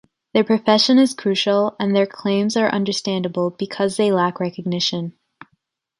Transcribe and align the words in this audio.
Their 0.33 0.43
profession 0.43 0.97
is 0.97 1.13
crucial 1.13 1.75
and 1.79 1.95
their 1.95 2.07
claims 2.07 2.57
are 2.57 2.71
understandable 2.73 3.51
because 3.51 3.97
they 3.97 4.11
lack 4.11 4.39
recognition. 4.39 5.13